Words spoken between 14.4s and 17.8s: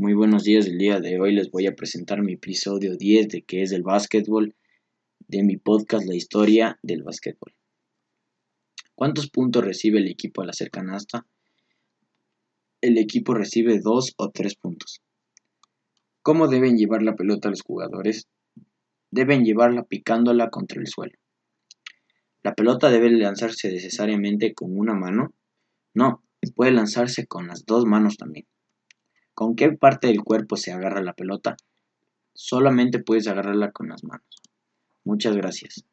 puntos. ¿Cómo deben llevar la pelota los